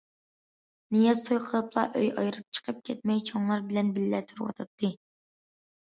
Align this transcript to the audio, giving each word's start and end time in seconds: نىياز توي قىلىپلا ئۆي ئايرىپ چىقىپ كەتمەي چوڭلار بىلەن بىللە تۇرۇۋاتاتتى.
نىياز 0.95 1.19
توي 1.27 1.37
قىلىپلا 1.49 1.83
ئۆي 2.01 2.09
ئايرىپ 2.21 2.57
چىقىپ 2.59 2.81
كەتمەي 2.89 3.21
چوڭلار 3.31 3.63
بىلەن 3.71 3.95
بىللە 3.99 4.23
تۇرۇۋاتاتتى. 4.33 4.95